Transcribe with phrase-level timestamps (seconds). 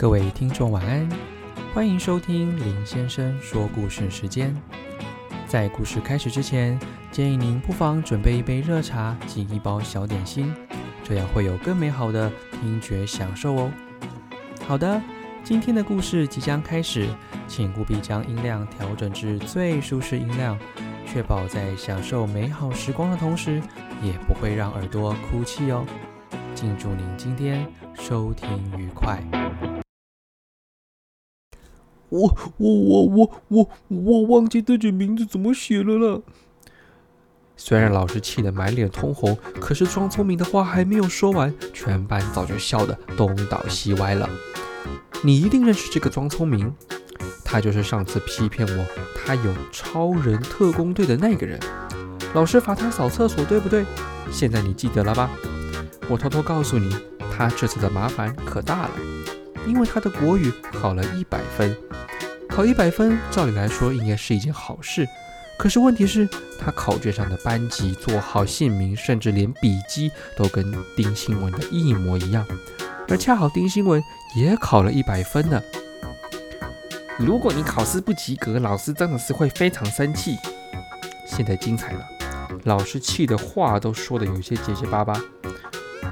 [0.00, 1.06] 各位听众晚安，
[1.74, 4.56] 欢迎收听林先生说故事时间。
[5.46, 6.80] 在故事开始之前，
[7.12, 10.54] 建议您不妨准备一杯热茶及一包小点心，
[11.04, 13.70] 这样会有更美好的听觉享受哦。
[14.66, 14.98] 好的，
[15.44, 17.06] 今天的故事即将开始，
[17.46, 20.58] 请务必将音量调整至最舒适音量，
[21.06, 23.60] 确保在享受美好时光的同时，
[24.02, 25.84] 也不会让耳朵哭泣哦。
[26.54, 28.48] 敬祝您今天收听
[28.78, 29.22] 愉快。
[32.10, 36.20] 我我我我我我忘记自己名字怎么写了啦。
[37.56, 44.28] 虽然老师气得满脸通红，可是装聪明的话还没有说完，全班早就笑得东倒西歪了。
[45.22, 46.72] 你一定认识这个装聪明，
[47.44, 51.60] 他就是上次批骗我他有超人特工队的那个人。
[52.32, 53.84] 老师罚他扫厕所，对不对？
[54.30, 55.30] 现在你记得了吧？
[56.08, 56.96] 我偷偷告诉你，
[57.30, 58.90] 他这次的麻烦可大了，
[59.66, 61.76] 因为他的国语考了一百分。
[62.50, 65.08] 考一百分，照理来说应该是一件好事。
[65.56, 72.44] 可是问题是，他考卷上的班级、座号、姓名，甚至连笔记都跟丁新文的一模一样。
[73.08, 74.02] 而恰好丁新文
[74.36, 75.60] 也考了一百分呢。
[77.18, 80.36] 如果你考试不及格，老师真的是会非常生气。
[81.26, 82.04] 现在精彩了，
[82.64, 85.18] 老师气的话都说的有些结结巴巴。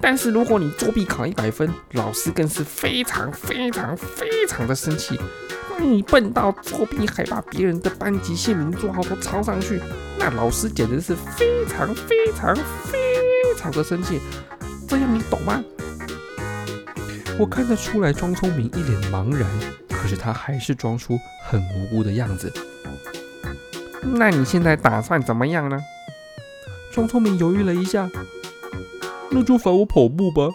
[0.01, 5.19] 但是如果你作弊考一百分，老师更是非常非常非常的生气。
[5.79, 9.81] 你笨到作弊还把别人的班级姓名、座号都抄上去，
[10.19, 12.99] 那老师简直是非常非常非
[13.57, 14.21] 常的生气。
[14.89, 15.63] 这样你懂吗？
[17.39, 19.49] 我看得出来庄聪明一脸茫然，
[19.89, 22.53] 可是他还是装出很无辜的样子。
[24.03, 25.79] 那你现在打算怎么样呢？
[26.93, 28.11] 庄聪明犹豫了一下，
[29.31, 30.49] 那就罚我跑步吧。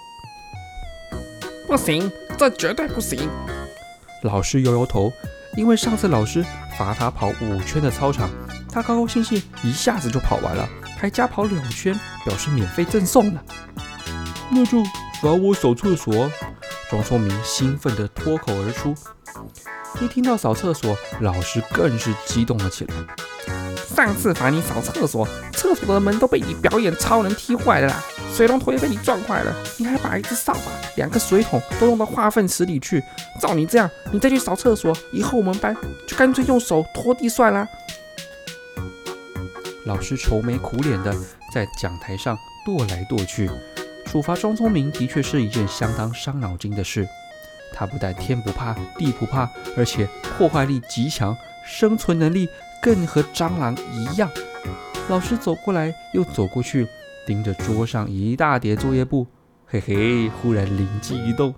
[1.66, 3.30] 不行，这绝对不行。
[4.24, 5.12] 老师摇摇头，
[5.56, 6.44] 因为上次老师
[6.78, 8.30] 罚他跑五圈的操场，
[8.70, 10.68] 他高高兴兴一下子就跑完了，
[10.98, 13.40] 还加跑两圈，表示免费赠送呢。
[14.50, 14.84] 那就
[15.22, 16.32] 罚我扫厕所。
[16.90, 18.94] 庄聪明兴奋地脱口而出。
[20.00, 22.94] 一听到扫厕所，老师更是激动了起来。
[23.96, 28.04] 上次罚你扫厕所，厕所的门都被你表演超人踢坏了啦，
[28.36, 33.04] 水龙头也被你撞坏了，你还把一只扫把、两个水桶都弄到化粪池里去。
[33.40, 35.76] 照你这样，你再去扫厕所，以后我们班
[36.08, 37.68] 就干脆用手拖地算啦。
[39.86, 41.16] 老师愁眉苦脸的
[41.54, 42.36] 在讲台上
[42.66, 43.48] 跺来跺去，
[44.08, 47.08] 处罚庄聪明的确是一件相当伤脑筋的事。
[47.72, 50.08] 他不但天不怕地不怕，而且
[50.38, 52.50] 破坏力极强，生存能力。
[52.82, 54.30] 更和蟑螂一样，
[55.08, 56.86] 老师走过来又走过去，
[57.26, 59.28] 盯着桌上一大叠作业簿，
[59.66, 61.56] 嘿嘿，忽然灵机一动，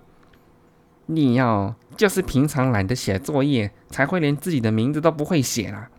[1.06, 5.90] 你要就是平常懒得写作业，才会连自己的名字都不会写啦。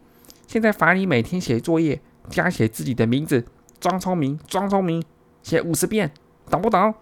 [0.48, 3.46] 现在罚你每天写作业，加写自己的名字，
[3.80, 5.04] 装聪明，装聪明，
[5.44, 6.12] 写五十遍，
[6.50, 6.94] 懂不懂？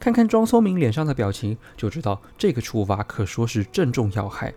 [0.00, 4.52] 看看庄聪明脸上的表情，就知道这个处罚可说是正中要害。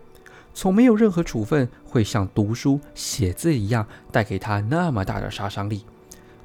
[0.52, 5.84] 从没有任何处分会像读书写字一样带给他那么大的杀伤力。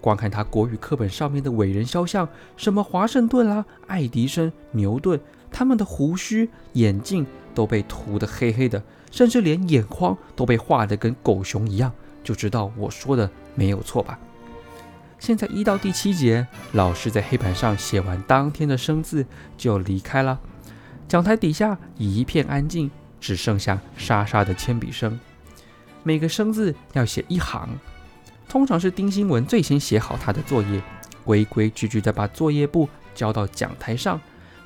[0.02, 2.28] 光看他国语课本上面的伟人肖像，
[2.58, 5.20] 什么华盛顿啦、爱迪生、牛顿，
[5.52, 8.82] 他们的胡须、眼镜都被涂得黑黑的，
[9.12, 11.92] 甚至连眼眶都被画得跟狗熊一样，
[12.24, 14.20] 就知道我说的没有错吧？
[15.20, 19.26] 现在一到第七节，老师在黑板上写完当天的生字
[19.58, 20.40] 就离开了，
[21.08, 22.90] 讲台底下一片安静。
[23.22, 25.18] 只剩下沙沙的铅笔声，
[26.04, 27.70] 每个生字要写一行。
[28.48, 30.82] 通常是丁新文最先写好他的作业，
[31.24, 34.20] 规规矩矩地把作业簿交到讲台上，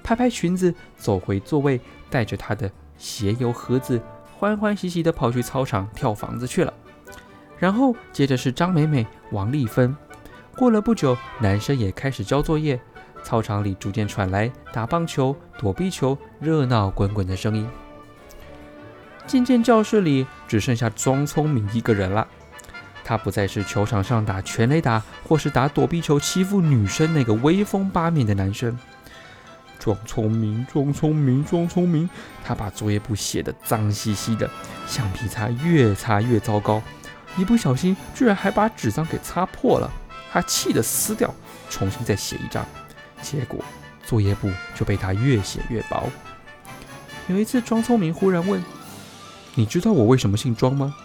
[0.03, 4.01] 拍拍裙子走回座位，带着他的鞋油盒子，
[4.37, 6.73] 欢欢喜喜地跑去操场跳房子去了。
[7.57, 9.95] 然后接着是张美美、王丽芬。
[10.55, 12.79] 过了不久，男生也开始交作业，
[13.23, 17.67] 操场里逐渐传来打棒球、躲避球、热闹滚滚的声音。
[19.27, 22.25] 渐渐，教室里只剩下庄聪明一个人了。
[23.03, 28.77] 他不再是球场上打全垒打或是打躲避球欺负女生那个威风八面的男生。
[29.79, 32.09] 庄聪明，庄聪明，庄聪明。
[32.43, 34.49] 他把作业簿写得脏兮兮的，
[34.87, 36.81] 橡皮擦越擦越糟糕，
[37.37, 39.91] 一不小心居然还把纸张给擦破了。
[40.31, 41.33] 他气得撕掉，
[41.69, 42.65] 重新再写一张，
[43.21, 43.63] 结果
[44.05, 46.09] 作业簿就被他越写越薄。
[47.27, 48.61] 有一次，庄聪明忽然问。
[49.57, 50.95] 你知道我为什么姓庄吗？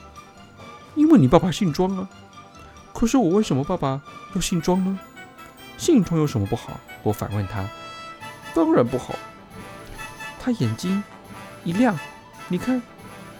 [0.94, 2.06] 因为你爸爸姓庄啊。
[2.92, 4.02] 可是我为什么爸爸
[4.34, 4.98] 要姓庄呢？
[5.78, 6.78] 姓庄有什么不好？
[7.02, 7.66] 我反问他。
[8.54, 9.14] 当然不好。
[10.38, 11.02] 他眼睛
[11.64, 11.98] 一亮，
[12.48, 12.82] 你看，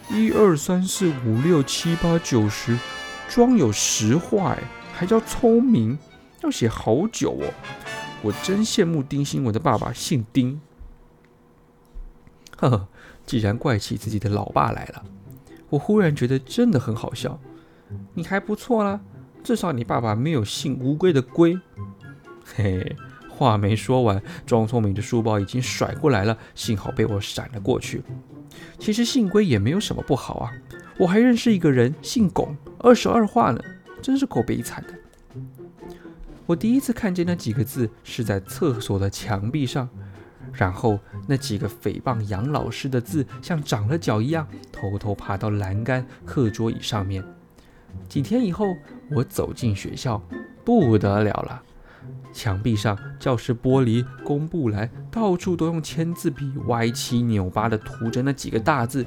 [0.09, 2.75] 一二三四五六七八九十，
[3.29, 4.63] 庄有十画，哎，
[4.95, 5.95] 还叫聪明，
[6.41, 7.53] 要写好久哦。
[8.23, 10.59] 我真羡慕丁新文的爸爸姓丁。
[12.57, 12.87] 呵呵，
[13.25, 15.03] 既然怪起自己的老爸来了，
[15.69, 17.39] 我忽然觉得真的很好笑。
[18.13, 18.99] 你还不错啦，
[19.43, 21.59] 至少你爸爸没有姓乌龟的龟。
[22.43, 22.95] 嘿。
[23.35, 28.03] 话没说完，装聪明的书包已经甩过来了，幸好被我闪了过去。
[28.77, 30.53] 其实姓龟也没有什么不好啊，
[30.99, 33.59] 我还认识一个人姓龚，二十二画呢，
[34.03, 34.93] 真是够悲惨的。
[36.45, 39.89] 我第一次看见那几个字是在厕所的墙壁上，
[40.53, 47.23] 然后那几个诽谤杨老师的字像长了脚一样，偷偷爬到栏杆、课桌椅上面。
[48.07, 48.65] 几天以后，
[49.11, 50.21] 我走进学校，
[50.63, 51.61] 不得了了。
[52.31, 59.05] 墙壁上、教室玻璃、公布栏，到处都用签字笔歪七扭八地涂着那几个大字。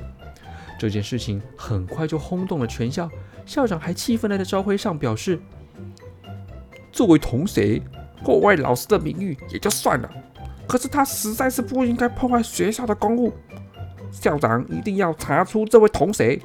[0.78, 3.10] 这件事情很快就轰动了全校，
[3.44, 5.40] 校长还气愤地在朝会上表示
[6.92, 7.82] ：“作为同学，
[8.22, 10.10] 破坏老师的名誉也就算了，
[10.68, 13.32] 可是他实在是不应该破坏学校的公物。
[14.10, 16.40] 校长一定要查出这位同学，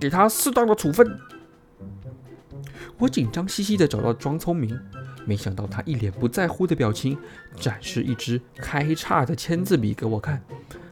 [0.00, 1.18] 给他适当的处分。”
[2.98, 4.78] 我紧张兮兮的找到庄聪明。
[5.24, 7.16] 没想到他一脸不在乎的表情，
[7.54, 10.42] 展示一支开叉的签字笔给我看，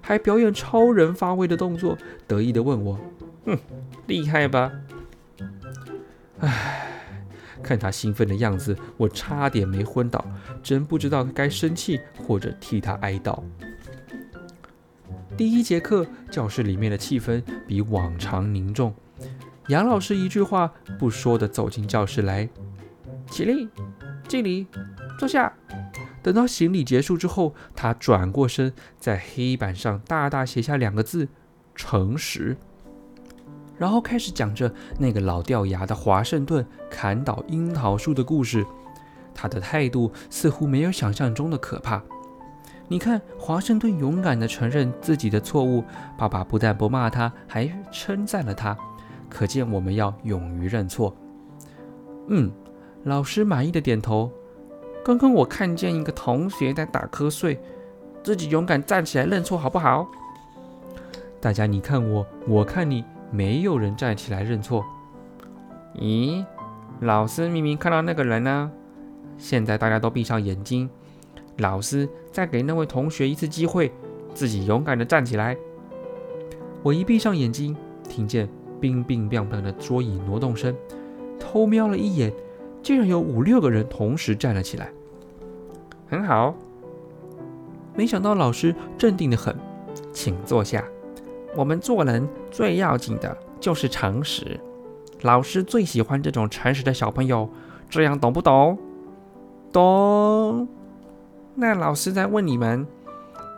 [0.01, 2.97] 还表演超人发威的动作，得意的问我
[3.45, 3.59] ：“哼，
[4.07, 4.71] 厉害吧？”
[6.39, 6.90] 唉，
[7.63, 10.25] 看他兴奋的样子，我差点没昏倒，
[10.63, 13.43] 真不知道该生气或者替他哀悼。
[15.37, 18.95] 第一节课，教室里面的气氛比往常凝重。
[19.69, 22.49] 杨老师一句话不说的走进教室来，
[23.31, 23.69] 起立。
[24.29, 24.67] 敬礼，
[25.19, 25.53] 坐下。
[26.23, 31.29] 等到行礼结束之后，他转过身，在黑板上大大写下两个字
[31.75, 32.57] “诚实”，
[33.81, 38.63] 然后开始讲着那个老掉牙的华盛顿砍倒樱桃树的故事。
[39.35, 42.03] 他的态度似乎没有想象中的可怕。
[42.89, 45.83] 你看，华盛顿勇敢地承认自己的错误，
[46.19, 48.77] 爸爸不但不骂他，还称赞了他，
[49.31, 51.17] 可见我们要勇于认错。
[52.29, 52.53] 嗯。
[53.05, 54.31] 老师满意的点头。
[55.03, 57.59] 刚刚我看见一个同学在打瞌睡，
[58.23, 60.07] 自己勇敢站起来认错好不好？
[61.41, 64.85] 大家你看我，我看你，没有人站起来认错。
[65.97, 66.45] 咦，
[67.01, 68.71] 老师明明看到那个人呢。
[69.39, 70.89] 现在大家都闭上眼睛，
[71.59, 73.91] 老师再给那位同学一次机会，
[74.35, 75.57] 自己勇敢的站起来。
[76.83, 77.75] 我一闭上眼睛，
[78.09, 78.49] 听见
[78.81, 80.77] 冰冰凉凉的桌椅挪动声，
[81.39, 82.33] 偷瞄了一眼。
[82.83, 84.91] 竟然有五六个人同时站了起来，
[86.09, 86.55] 很好。
[87.95, 89.55] 没想到老师镇定的很，
[90.13, 90.83] 请坐下。
[91.57, 94.59] 我们做人最要紧的就是诚实，
[95.23, 97.49] 老师最喜欢这种诚实的小朋友。
[97.89, 98.79] 这样懂不懂？
[99.73, 100.69] 懂。
[101.57, 102.87] 那老师在问你们，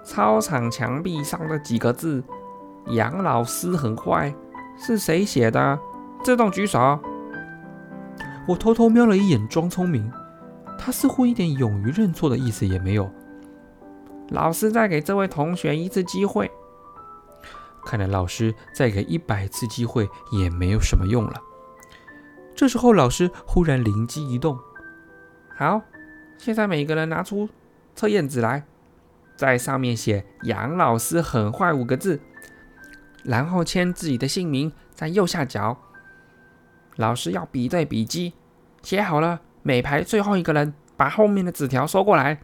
[0.03, 2.25] 操场墙壁上的几个字
[2.89, 4.35] “杨老师很坏”
[4.79, 5.79] 是谁写的？
[6.25, 6.99] 自动举手。
[8.49, 10.11] 我偷偷瞄了一眼庄聪明，
[10.79, 13.11] 他似乎一点勇于认错的意思也没有。
[14.31, 16.51] 老师再给这位同学一次机会，
[17.85, 21.41] 看来老师再给一百次机会也没有什么用了。
[22.55, 24.59] 这时候，老师忽然灵机一动
[25.57, 25.83] ：“好，
[26.39, 27.49] 现在每个人拿出
[27.95, 28.65] 测验纸来，
[29.37, 32.21] 在上面写‘杨老师很坏’五个字，
[33.25, 35.79] 然后签自己的姓名在右下角。”
[36.97, 38.35] 老师要比对笔记，
[38.83, 42.39] 写好了，每排最后一个人把后面的纸条收过来。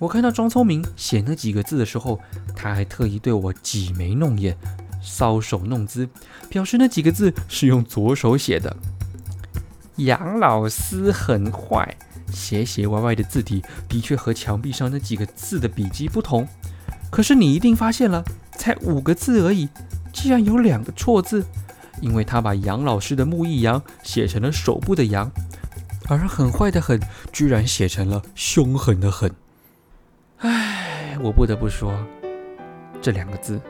[0.00, 2.18] 我看到庄聪明写那几个字的时候，
[2.56, 4.56] 他还特意对我挤眉弄眼、
[5.04, 6.08] 搔首弄姿，
[6.48, 8.74] 表示那几个字是用左手写的。
[9.96, 11.94] 杨老师很坏，
[12.32, 16.48] 斜斜歪歪的字体的确和墙壁上那几个字的笔迹不同。
[17.10, 19.68] 可是你一定发现了，才五个字而已，
[20.14, 21.44] 竟然有两个错字。
[22.00, 25.30] 因为他把杨老师的木易杨写成了手部的杨，
[26.08, 26.98] 而很坏的很
[27.30, 29.30] 居然写成了凶狠的狠。
[30.40, 31.94] 唉，我不得不说，
[33.00, 33.60] 这两个字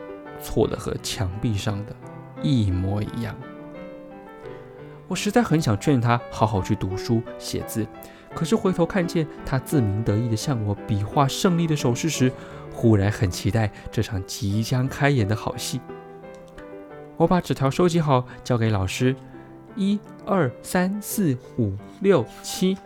[0.41, 1.93] 错的和墙壁上的
[2.41, 3.35] 一模一样。
[5.09, 7.85] 我实在很想劝他好好去读书写字，
[8.33, 12.31] 可是回头看见他自鸣得意地向我比划胜利的手势时，
[12.73, 15.81] 忽然很期待这场即将开演的好戏。
[17.17, 19.13] 我把纸条收集好，交给老师。
[19.75, 22.77] 一二三四五六七，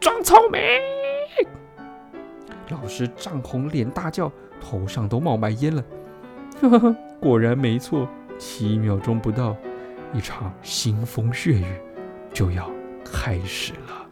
[0.00, 0.97] 装聪明！
[2.70, 5.84] 老师涨红脸大叫，头上都冒白烟了。
[6.60, 8.08] 呵呵呵，果然没错，
[8.38, 9.56] 七秒钟不到，
[10.12, 11.66] 一场腥风血雨
[12.32, 12.70] 就要
[13.04, 14.07] 开始了。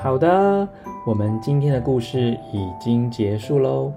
[0.00, 0.68] 好的，
[1.04, 3.92] 我们今天的故事已经结束喽。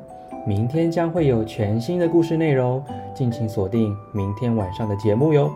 [0.47, 5.51] 明天将会有全新的故事内容，敬请锁定明天晚上的节目哟。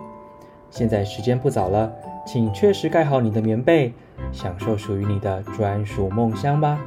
[0.69, 1.91] 现在时间不早了，
[2.27, 3.91] 请确实盖好你的棉被，
[4.31, 6.79] 享受属于你的专属梦乡吧。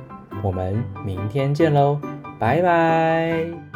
[0.43, 1.99] 我们明天见喽，
[2.39, 3.68] 拜拜。